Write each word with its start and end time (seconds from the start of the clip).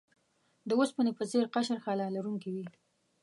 د 0.67 0.69
اوسپنې 0.79 1.11
په 1.17 1.23
څیر 1.31 1.45
قشر 1.53 1.77
خلا 1.85 2.07
لرونکی 2.15 2.49
وي. 2.55 2.65